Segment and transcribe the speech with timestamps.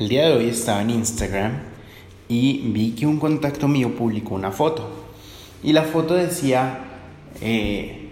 [0.00, 1.58] El día de hoy estaba en Instagram
[2.26, 4.88] y vi que un contacto mío publicó una foto.
[5.62, 6.78] Y la foto decía,
[7.42, 8.08] eh,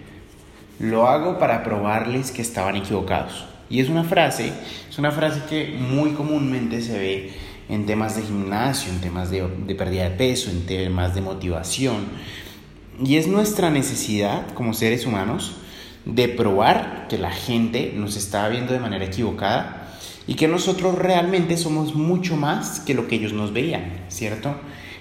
[0.81, 3.47] lo hago para probarles que estaban equivocados.
[3.71, 4.53] Y es una frase,
[4.91, 7.33] es una frase que muy comúnmente se ve
[7.71, 12.05] en temas de gimnasio, en temas de, de pérdida de peso, en temas de motivación.
[13.03, 15.57] Y es nuestra necesidad como seres humanos
[16.05, 19.78] de probar que la gente nos está viendo de manera equivocada
[20.29, 24.55] y que nosotros realmente somos mucho más que lo que ellos nos veían, ¿cierto?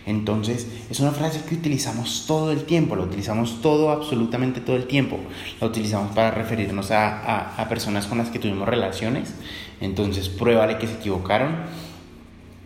[0.05, 4.87] Entonces, es una frase que utilizamos todo el tiempo, la utilizamos todo, absolutamente todo el
[4.87, 5.19] tiempo.
[5.59, 9.33] La utilizamos para referirnos a, personas con las que tuvimos relaciones.
[9.81, 11.57] Entonces, pruébale que se equivocaron,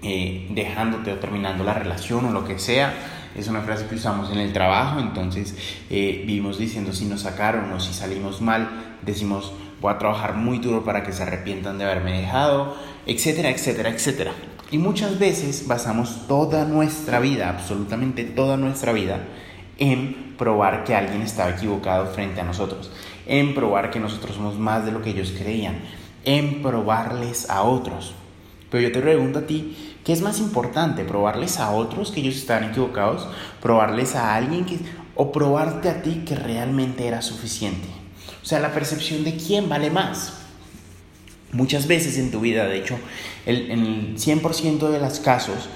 [0.03, 2.94] eh, dejándote o terminando la relación o lo que sea
[3.36, 5.55] es una frase que usamos en el trabajo, entonces
[5.89, 10.59] eh, vivimos diciendo si nos sacaron o si salimos mal, decimos voy a trabajar muy
[10.59, 12.76] duro para que se arrepientan de haberme dejado,
[13.08, 14.31] etcétera, etcétera, etcétera.
[14.70, 19.19] Y muchas veces basamos toda nuestra vida, absolutamente toda nuestra vida,
[19.80, 22.91] en probar que alguien estaba equivocado frente a nosotros,
[23.25, 25.80] en probar que nosotros somos más de lo que ellos creían,
[26.25, 28.13] en probarles a otros.
[28.69, 31.03] Pero yo te pregunto a ti, ¿qué es más importante?
[31.03, 33.28] ¿Probarles a otros que ellos están equivocados?
[33.61, 34.80] ¿Probarles a alguien que...
[35.16, 38.00] o probarte a ti que realmente era suficiente?
[38.41, 40.33] O sea, la percepción de quién vale más.
[41.52, 42.97] Muchas veces en tu vida, de hecho,
[43.45, 45.67] en el 100% de los casos,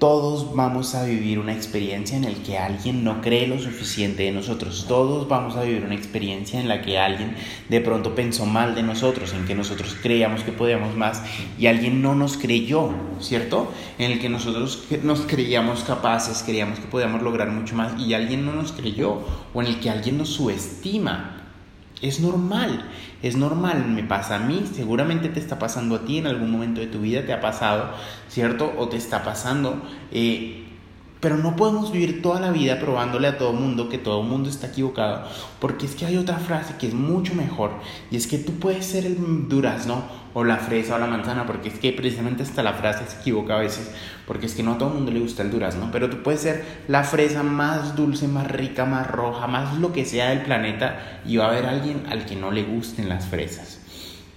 [0.00, 4.32] todos vamos a vivir una experiencia en la que alguien no cree lo suficiente de
[4.32, 4.86] nosotros.
[4.88, 7.36] Todos vamos a vivir una experiencia en la que alguien
[7.68, 11.22] de pronto pensó mal de nosotros, en que nosotros creíamos que podíamos más
[11.58, 12.88] y alguien no nos creyó,
[13.20, 13.70] ¿cierto?
[13.98, 18.46] En el que nosotros nos creíamos capaces, creíamos que podíamos lograr mucho más y alguien
[18.46, 19.22] no nos creyó
[19.52, 21.39] o en el que alguien nos subestima.
[22.02, 22.88] Es normal,
[23.22, 26.80] es normal, me pasa a mí, seguramente te está pasando a ti en algún momento
[26.80, 27.90] de tu vida, te ha pasado,
[28.28, 28.72] ¿cierto?
[28.78, 29.82] O te está pasando.
[30.10, 30.69] Eh,
[31.20, 34.68] pero no podemos vivir toda la vida probándole a todo mundo que todo mundo está
[34.68, 35.28] equivocado,
[35.60, 37.72] porque es que hay otra frase que es mucho mejor,
[38.10, 40.02] y es que tú puedes ser el durazno
[40.32, 43.56] o la fresa o la manzana, porque es que precisamente hasta la frase se equivoca
[43.56, 43.90] a veces,
[44.26, 46.40] porque es que no a todo el mundo le gusta el durazno, pero tú puedes
[46.40, 51.20] ser la fresa más dulce, más rica, más roja, más lo que sea del planeta,
[51.26, 53.80] y va a haber alguien al que no le gusten las fresas.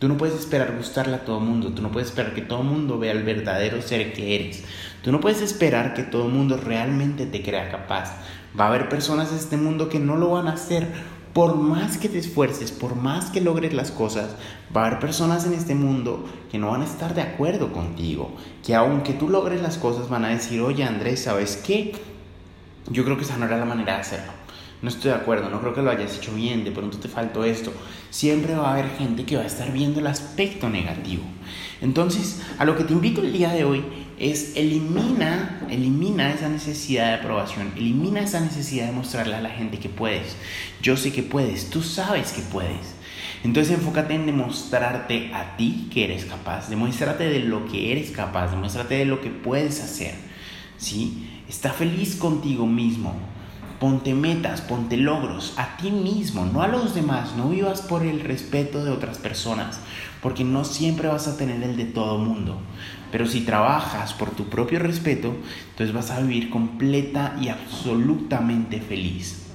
[0.03, 2.59] Tú no puedes esperar gustarle a todo el mundo, tú no puedes esperar que todo
[2.59, 4.61] el mundo vea el verdadero ser que eres.
[5.01, 8.17] Tú no puedes esperar que todo el mundo realmente te crea capaz.
[8.59, 10.89] Va a haber personas en este mundo que no lo van a hacer.
[11.31, 14.35] Por más que te esfuerces, por más que logres las cosas,
[14.75, 18.35] va a haber personas en este mundo que no van a estar de acuerdo contigo.
[18.61, 21.93] Que aunque tú logres las cosas van a decir, oye Andrés, ¿sabes qué?
[22.89, 24.42] Yo creo que esa no era la manera de hacerlo.
[24.83, 27.45] No estoy de acuerdo, no creo que lo hayas hecho bien, de pronto te faltó
[27.45, 27.71] esto.
[28.09, 31.23] Siempre va a haber gente que va a estar viendo el aspecto negativo.
[31.79, 33.81] Entonces, a lo que te invito el día de hoy
[34.19, 39.79] es elimina, elimina esa necesidad de aprobación, elimina esa necesidad de mostrarle a la gente
[39.79, 40.35] que puedes.
[40.81, 42.93] Yo sé que puedes, tú sabes que puedes.
[43.45, 48.51] Entonces enfócate en demostrarte a ti que eres capaz, demuéstrate de lo que eres capaz,
[48.51, 50.15] demuéstrate de lo que puedes hacer.
[50.77, 51.29] ¿sí?
[51.47, 53.15] Está feliz contigo mismo.
[53.83, 57.35] Ponte metas, ponte logros a ti mismo, no a los demás.
[57.35, 59.81] No vivas por el respeto de otras personas,
[60.21, 62.61] porque no siempre vas a tener el de todo mundo.
[63.11, 65.35] Pero si trabajas por tu propio respeto,
[65.71, 69.47] entonces vas a vivir completa y absolutamente feliz.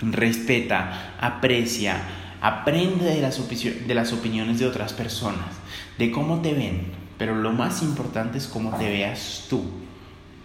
[0.00, 2.00] Respeta, aprecia,
[2.40, 5.56] aprende de las, de las opiniones de otras personas,
[5.98, 9.87] de cómo te ven, pero lo más importante es cómo te veas tú.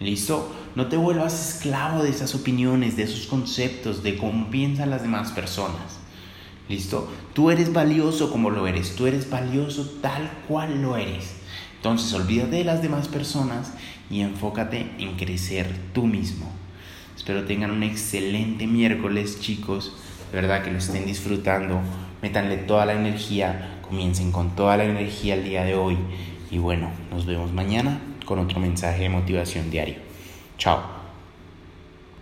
[0.04, 0.52] ¿Listo?
[0.76, 5.32] No te vuelvas esclavo de esas opiniones, de esos conceptos, de cómo piensan las demás
[5.32, 6.00] personas.
[6.68, 7.10] ¿Listo?
[7.34, 11.36] Tú eres valioso como lo eres, tú eres valioso tal cual lo eres.
[11.78, 13.74] Entonces olvídate de las demás personas
[14.10, 16.52] y enfócate en crecer tú mismo.
[17.16, 19.96] Espero tengan un excelente miércoles chicos,
[20.32, 21.80] de verdad que lo estén disfrutando,
[22.22, 25.98] métanle toda la energía, comiencen con toda la energía el día de hoy
[26.52, 29.96] y bueno, nos vemos mañana con otro mensaje de motivación diario.
[30.58, 31.03] Chao.